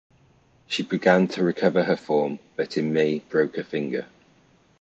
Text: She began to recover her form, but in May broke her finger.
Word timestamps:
She 0.65 0.81
began 0.81 1.27
to 1.27 1.43
recover 1.43 1.83
her 1.83 1.95
form, 1.95 2.39
but 2.55 2.75
in 2.75 2.91
May 2.91 3.19
broke 3.19 3.55
her 3.57 3.63
finger. 3.63 4.07